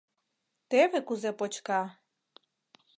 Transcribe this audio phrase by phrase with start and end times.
[0.69, 1.81] —Теве кузе почка!